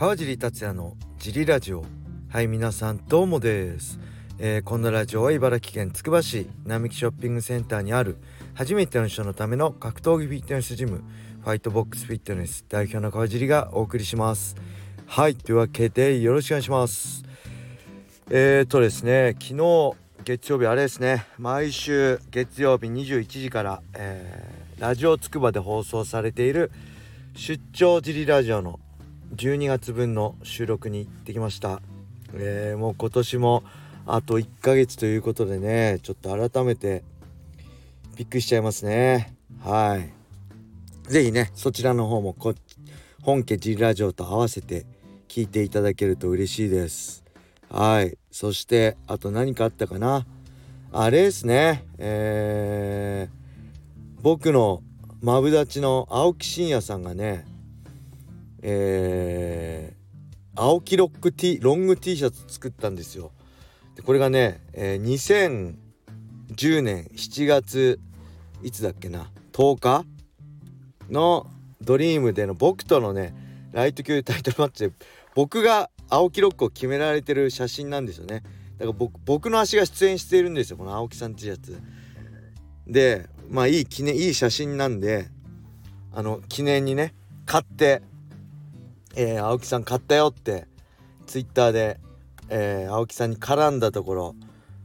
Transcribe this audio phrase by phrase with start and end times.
[0.00, 1.84] 川尻達也のジリラジオ。
[2.30, 4.00] はい皆さんどうもです、
[4.38, 8.16] えー、こんなラジオは茨城県つくば市並木ショッピングセンターにある
[8.54, 11.04] 初めての人のための格闘技フィットネスジム
[11.42, 14.56] ファイトボックスフィットネス代表の川尻がお送りします。
[15.04, 17.22] はいというわけでよろしくお願いします。
[18.30, 19.92] えーとですね昨日
[20.24, 26.72] 月曜日あれですね毎週月曜日21時から、えー、ラジオつくばで放送されている
[27.34, 28.80] 出張ジリラジオの
[29.34, 31.80] 12月分の収録に行ってきました、
[32.34, 33.62] えー、もう今年も
[34.06, 37.04] あと1ヶ月ということでねちょっと改めて
[38.16, 39.34] びっくりしちゃいますね。
[39.62, 40.12] はい。
[41.08, 42.54] 是非ねそちらの方もこ
[43.22, 44.84] 本家ジラジオと合わせて
[45.28, 47.24] 聞いていただけると嬉しいです。
[47.70, 48.18] はい。
[48.30, 50.26] そしてあと何かあったかな？
[50.92, 51.84] あれですね。
[51.98, 54.82] えー、僕の
[55.22, 57.46] マブダチの青木真也さんがね
[58.62, 63.32] えー、青木ロック T ロング T シャツ作ったんですよ。
[63.96, 65.74] でこれがね、えー、
[66.54, 68.00] 2010年7月
[68.62, 70.04] いつだっけな10日
[71.10, 71.46] の
[71.80, 73.34] ドリームでの僕とのね
[73.72, 74.94] ライト級タイトルマッチで
[75.34, 78.42] 僕が青木ロックを決められてる写真なんですよね。
[78.78, 81.80] だから僕僕の足が出演しているんですよこの青木さん T シャツ。
[82.86, 85.28] でまあいい記念いい写真なんで
[86.12, 87.14] あの記念にね
[87.46, 88.02] 買って
[89.14, 90.66] えー、青木さん買ったよって
[91.26, 91.98] ツイッターで、
[92.48, 94.34] えー、青木さんに絡んだところ、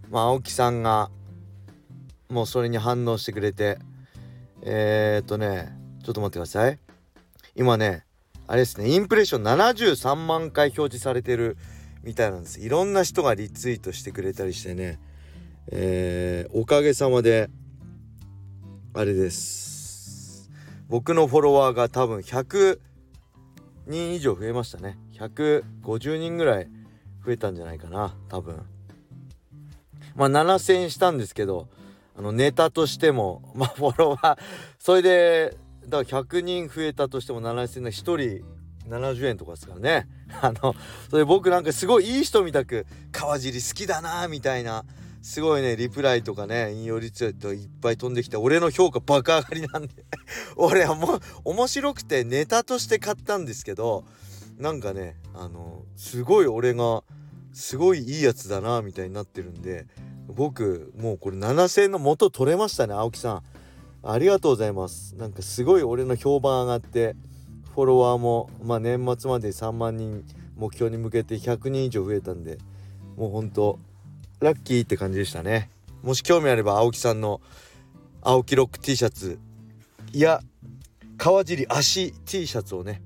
[0.10, 1.10] まあ、青木さんが
[2.30, 3.78] もうそれに反応してくれて
[4.62, 6.80] えー、っとねちょっと待ってください。
[7.56, 8.04] 今ね
[8.48, 11.58] あれですねインプレッション73万回表示されてる
[12.04, 12.60] みたいなんです。
[12.60, 15.00] いろんな人がリツイートしてくれたりしてね
[15.72, 17.50] えー、おかげさまで
[18.94, 20.52] あれです。
[20.88, 22.80] 僕のフォロワーが多分100
[23.88, 24.98] 人以上増えましたね。
[25.14, 26.68] 150人ぐらい
[27.26, 28.62] 増えたんじゃないかな多分。
[30.16, 31.68] まあ7000したんですけど
[32.18, 34.38] あのネタとしても まあフォロワー
[34.80, 38.46] それでだから100人増えたとしても7000の1人
[38.90, 40.08] 70円とかですからね。
[40.42, 40.76] あの
[41.10, 44.84] それ僕なんかすごいいい人みたく川尻好きだなみたいな
[45.26, 50.06] すごいねリプライとかね引用リツイートいっぱい飛んできて俺の評価爆上がりなんで。
[50.56, 54.06] 俺はもう面白くてネタとして買ったんですけど
[54.60, 57.04] なんかねあのすごい俺が
[57.54, 59.88] すごいいいやつだなみたいになってるんで
[60.28, 63.44] 僕もうこれ7,000の元取れましたね青木さん。
[64.04, 65.16] ありがとうございます。
[65.16, 67.16] なんかすごい俺の評判上がって
[67.74, 70.24] フォロワーもまあ年末まで3万人
[70.56, 72.60] 目標に向けて100人以上増えたんで
[73.18, 73.80] もうほんと
[74.40, 75.70] ラッキーって感じでしたね。
[76.04, 77.42] もし興味あれば青木さんの
[78.22, 79.40] 青木ロック T シャツ
[80.14, 80.42] いや
[81.18, 83.02] 川尻足 T シャツをね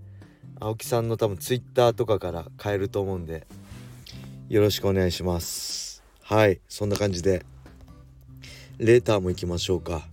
[0.59, 3.47] 青木さんの多分 Twitter とかから買えると思うんで
[4.49, 6.03] よろしくお願いします。
[6.23, 7.45] はいそんな感じで
[8.77, 10.07] レターも行きましょうか。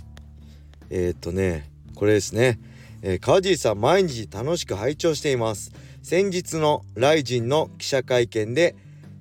[0.91, 2.60] えー、っとねこれですね、
[3.03, 5.72] えー、川尻さん毎日楽しく拝聴しています。
[6.03, 8.77] 先日のライジンの記者会見で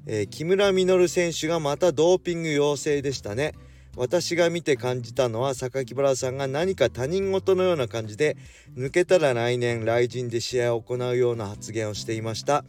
[0.07, 3.53] えー、木村稔選手がまたドーピング陽性でしたね。
[3.97, 8.35] 私が見て感じたのは榊原さんが何か他人事のような感じで
[8.75, 12.65] 抜けたら来年来陣で試合を行うような発言をしていました。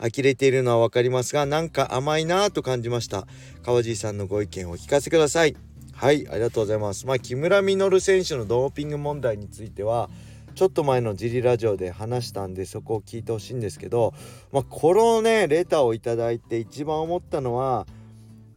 [0.00, 3.26] 呆れているのは分かりますがなんか甘いなぁと感じました。
[3.62, 5.56] 川尻さんのご意見をお聞かせください。
[5.94, 7.06] はいありがとうございます。
[7.06, 10.10] まあ木村稔選手のドーピング問題については
[10.58, 14.12] ちょっと前のジリラジオで話したんでそこを聞いてほしいんですけど、
[14.50, 17.86] まあ、このねレターを頂いて一番思ったのは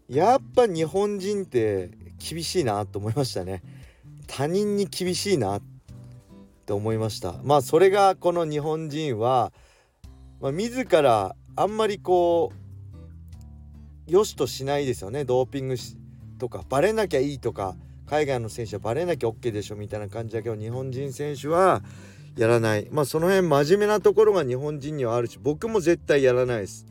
[0.09, 3.61] やっぱ日本人って厳しいなと思いましたね。
[4.25, 5.61] 他人に厳しいなっ
[6.65, 7.35] て思いました。
[7.43, 9.53] まあそれがこの日本人は、
[10.39, 15.23] まあ、自らあんまりこう良しとしないですよね。
[15.23, 15.75] ドーピング
[16.39, 17.75] とかバレなきゃいいとか
[18.11, 21.81] 海外の選手はバレなきゃ OK でしょみたいな感じだけど日本人選手は
[22.35, 22.89] やらない。
[22.91, 26.85] まあその辺真面目なところが日本人にはあるし僕も絶対やらないです。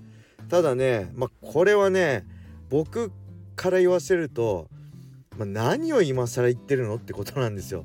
[0.48, 2.24] ただねまあこれはね
[2.70, 3.12] 僕
[3.54, 4.68] から言わせると、
[5.36, 7.84] まあ、何を今更言ってるのってことなんですよ、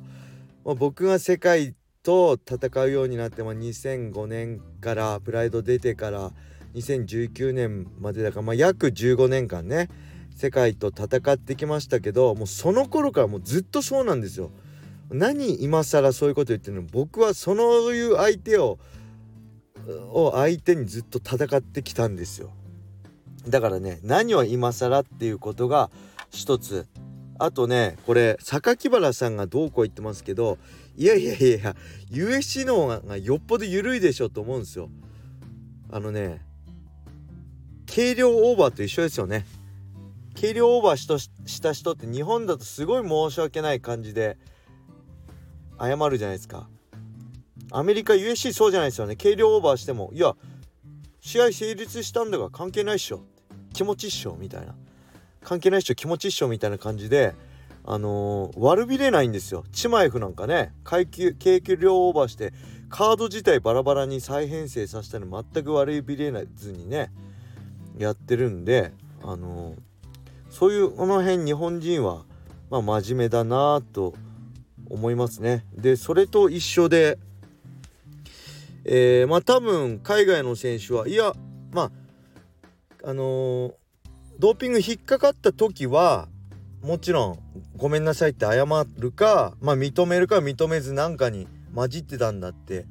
[0.64, 6.32] まあ、僕が世界と戦うようになって、まあ、2005年からプライド出てから
[6.74, 9.90] 2019年までだから、まあ、約15年間ね
[10.36, 14.50] 世界と戦ってきましたけどもうその頃からもうずっとそうなんですよ。
[15.10, 16.82] 何今更そういうこと言ってるの？
[16.82, 18.78] 僕はそのいう相手を
[20.12, 22.50] を相手にずっと戦ってきたんですよ。
[23.48, 25.90] だからね何を今更っていうことが
[26.30, 26.86] 一つ
[27.38, 30.58] あとねこれ榊原さんがどうこう言ってますけど
[30.96, 31.76] いやいやいや
[32.10, 34.90] USC の方がよっぽど緩いでしょと思うんですよ。
[35.90, 36.44] あのね
[37.86, 39.46] 軽量オーバーと一緒ですよね
[40.38, 44.36] 軽量オーバーした人って日本だとすごい申し訳ない感じで
[45.80, 46.68] 謝るじゃないですか。
[47.72, 49.16] アメリカ USC そうじゃないですよね。
[49.16, 50.34] 軽量オーバーしてもいや
[51.20, 53.22] 試合成立したんだから関係ないっしょ。
[53.72, 54.74] 気持ちっしょみたいな。
[55.42, 57.34] 関係ないっしょ気持ちっしょみたいな感じで
[57.84, 59.64] あのー、悪びれないんですよ。
[59.72, 60.74] チマエフなんかね。
[60.84, 62.52] 階級軽量オーバーして
[62.88, 67.10] カード自体バラバラに再編成させたの全く悪びれずにね
[67.98, 68.92] やってるんで
[69.22, 69.76] あのー、
[70.58, 72.24] そういうこの辺日本人は
[72.70, 74.14] まあ真面目だなと
[74.88, 75.66] 思いますね。
[75.76, 77.18] でそれと一緒で
[78.86, 81.34] えー、まあ多分海外の選手はいや
[81.74, 81.90] ま
[83.02, 83.72] ああのー、
[84.38, 86.26] ドーピング引っかかった時は
[86.80, 87.38] もちろん
[87.76, 88.64] ごめんなさいって謝
[88.96, 92.86] るかまあ認めるか認めずなんかに混じってたんだって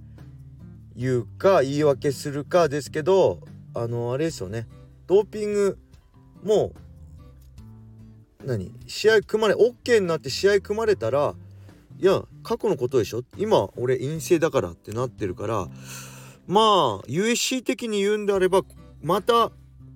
[0.96, 3.40] 言うか言い訳するかですけど
[3.74, 4.68] あのあれですよね
[5.08, 5.80] ドーピング
[6.44, 6.85] もう
[8.46, 8.72] 何？
[8.88, 11.34] 試合組まれ OK になって試合組まれたら
[12.00, 13.24] いや過去のことでしょ？
[13.38, 15.68] 今俺陰性だからってなってるから
[16.48, 18.62] まあ USC 的に言うんであれば
[19.02, 19.50] また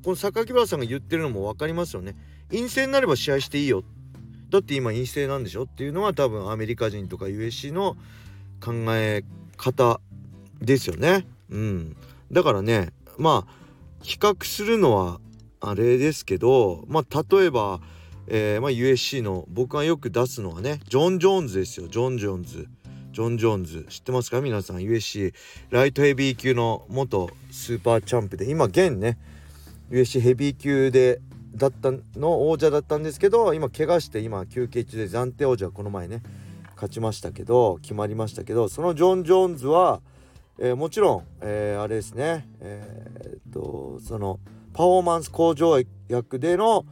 [0.04, 2.16] この榊原さんが言ってるのも分かりますよね。
[2.52, 3.84] 陰性になれば試合していいよ。
[4.50, 5.64] だって今陰性なんでしょ？
[5.64, 7.98] っていうのは多分アメリカ人とか USC の
[8.64, 9.24] 考え
[9.58, 10.00] 方
[10.62, 11.28] ですよね。
[11.52, 11.96] うん。
[12.32, 13.54] だからねまあ
[14.02, 15.20] 比較するのは
[15.60, 17.82] あれですけどまあ例えば、
[18.30, 21.88] えーまあ、USC の僕がよく出すのはねジョン・ジョーンズですよ。
[21.88, 22.68] ジョン・ジョーンズ
[23.12, 24.40] ジョン・ジョーンズ知ってますか？
[24.42, 25.34] 皆さん USC
[25.72, 29.18] ライトヘビー級の元スーパーチャンプで今現ね
[29.90, 31.20] USC ヘビー級で
[31.56, 36.22] だったの王者だったんですけど今怪我して今休憩中で暫定王者はこの前ね
[36.76, 40.02] 勝ちましたけど決まりましたけどそのジョン・ジョーンズは
[40.62, 44.40] えー、もちろん、えー、あれですね、えー、っとその
[44.74, 46.86] パフォーマンス向上役での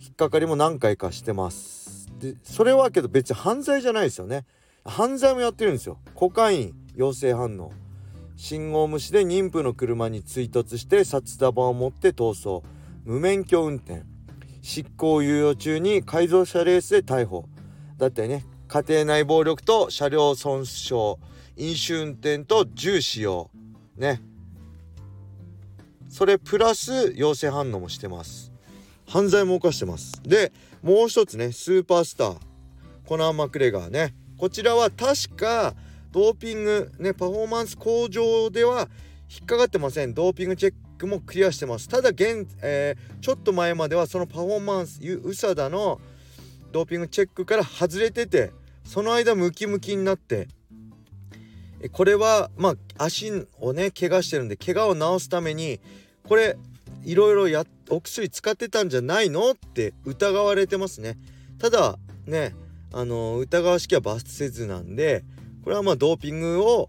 [0.00, 2.10] 引っかかりも何回かしてます。
[2.18, 4.44] でそれはけど別に犯罪じゃないですよね。
[4.84, 5.98] 犯罪もやってるんですよ。
[6.14, 7.72] コカイン陽性反応。
[8.36, 12.66] 信号無視で妊婦の車に追突して札束を持って逃走。
[13.04, 14.02] 無免許運転。
[14.62, 17.48] 執行猶予中に改造車レースで逮捕。
[17.98, 21.16] だったりね家庭内暴力と車両損傷。
[21.56, 23.50] 飲酒運転と銃使用。
[23.96, 24.20] ね。
[26.08, 28.52] それプラス陽性反応もしてます。
[29.06, 30.20] 犯罪も犯してます。
[30.22, 32.38] でもう一つねスーパースター。
[33.06, 34.14] コナー・マクレガーね。
[34.36, 35.74] こちらは確か
[36.12, 38.88] ドーピングねパフォーマンス向上では
[39.30, 40.14] 引っかかってません。
[40.14, 41.88] ドーピングチェックもクリアしてます。
[41.88, 46.00] ただ現、えー、ちょっと前まではそのパフォーマンスウサダの
[46.72, 48.52] ドーピングチェックから外れてて
[48.84, 50.48] その間ムキムキになって
[51.92, 53.30] これはまあ足
[53.60, 55.80] をね怪我してるんで怪我を治すために
[56.24, 56.56] これ
[57.04, 61.16] いろいろやっお薬使ってたんじゃないのって疑われてますね。
[61.58, 62.54] ただね
[62.92, 65.24] あの疑わしきは罰せずなんで
[65.64, 66.88] これはまあドーピングを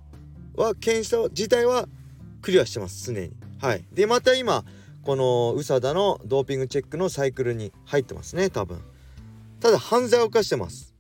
[0.56, 1.88] は検査自体は
[2.42, 3.32] クリアしてます常に。
[3.60, 3.84] はい。
[3.94, 4.64] でまた今
[5.04, 8.80] このウサダのドーピングチェックのサイクルに入ってますね多分。
[9.60, 10.94] ただ犯罪を犯してます。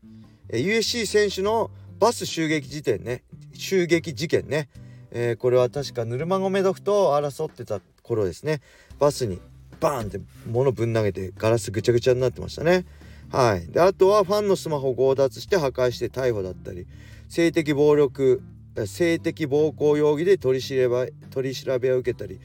[0.49, 3.23] USC 選手のバス襲撃時点ね
[3.53, 4.69] 襲撃事件ね、
[5.11, 8.61] えー、これは確かヌルマゴメドフと争ってた頃ですね。
[8.99, 9.39] バスに
[9.79, 10.19] バーンって
[10.49, 12.85] 物ぶん投げてガラスぐちゃぐちゃになってましたね。
[13.31, 13.67] はい。
[13.67, 16.87] であとはファンのスマホを強奪して破壊して逮捕だったり
[17.29, 18.41] 性的暴力
[18.85, 22.39] 性的暴行容疑で取り調べ取り調べを受けたり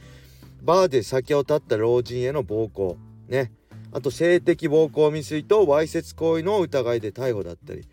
[0.63, 2.97] バーで酒を絶った老人への暴行
[3.29, 3.53] ね。
[3.95, 7.87] あと性的暴行未遂とわいせつ行為の疑いで逮捕だったり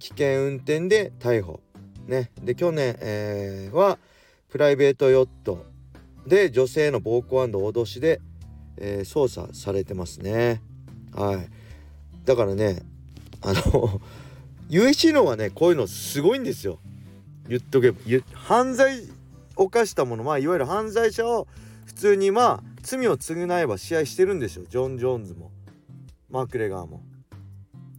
[0.00, 1.60] 危険運転で逮捕
[2.06, 2.30] ね。
[2.42, 3.98] で去年、えー、は
[4.48, 5.64] プライベートヨット
[6.26, 8.20] で女性の暴行脅しで、
[8.80, 10.62] えー、捜査されてますね。
[11.14, 11.48] はい。
[12.24, 12.82] だからね
[13.40, 14.00] あの
[14.68, 16.78] USC のはねこういうのすごいんですよ。
[17.48, 17.98] 言っとけば。
[18.34, 19.02] 犯罪
[19.56, 21.48] 犯したものまあいわゆる犯罪者を
[21.86, 24.64] 普通にまあ罪を償えば試合してるんですよ。
[24.68, 25.50] ジョン・ジョーンズも。
[26.30, 27.02] マーク・レガーも。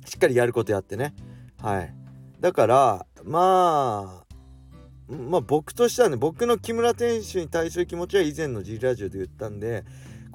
[0.06, 1.14] しっかりやることやってね。
[1.62, 1.94] はい。
[2.40, 9.84] だからまあまあ僕としてはね僕の木村選手に対する気持ちは以前の G ラジオで言ったんで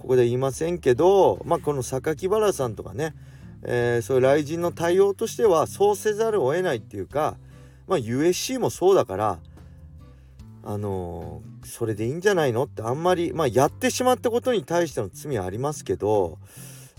[0.05, 3.15] ここで言いませんけどまあこの榊原さんとかね、
[3.63, 7.39] えー、そういう雷神の対応としてはそうせざるを得ないっていうか
[7.87, 9.39] まあ USC もそうだから
[10.63, 16.39] あのー、それでいいんじゃないのってあんまりまあやってしまったことに対しての罪はありますけど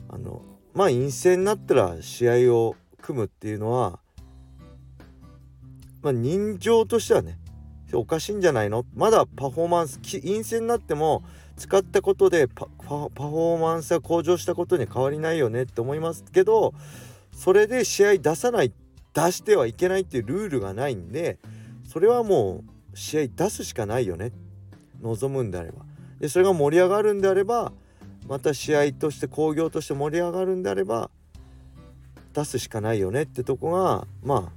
[0.10, 0.42] あの
[0.74, 4.00] まあ陰性になったら試合を組むっていうのは
[6.02, 7.38] まあ人情としてはね
[7.96, 8.86] っておかしいんじゃないの？
[8.94, 11.24] まだパフォーマンス陰性になっても
[11.56, 16.74] 使ったことでパフォーマンスが向上したことに変わりないよねって思いますけど
[17.32, 18.74] それで試合出さない
[19.14, 21.40] 出してはいけないっていうルールがないんで
[21.88, 24.32] それはもう試合出すしかないよね。
[25.02, 25.86] 望むんであれば。
[26.20, 27.72] でそれが盛り上がるんであれば
[28.28, 31.12] また試合として興行として盛り上がるんであれば
[32.34, 34.52] 出すしかないよねってとこがまあ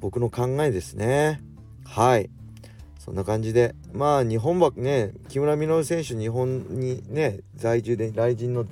[0.00, 1.40] 僕の考えですね。
[1.84, 2.30] はい。
[3.04, 3.74] そんな感じで。
[3.92, 8.64] まあ日本はね木村稔選手日本にね在住で来人の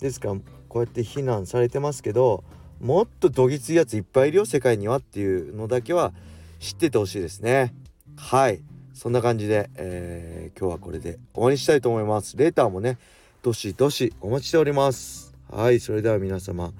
[0.00, 0.34] ですから
[0.68, 2.42] こうやって非難されてますけど
[2.80, 6.12] もっとどぎついやついっぱいいるよ世界にはっていうのだけは
[6.58, 7.72] 知っててほしいですね。
[8.16, 8.60] はい。
[8.92, 12.36] そんな感じで、えー、今日はこれで終わりにしたいと思います。
[12.36, 12.98] レーターもね
[13.40, 15.32] どしどしお待ちしております。
[15.48, 15.78] はい。
[15.78, 16.72] それでは皆様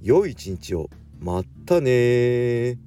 [0.00, 0.88] 良い一日を。
[1.18, 2.78] またね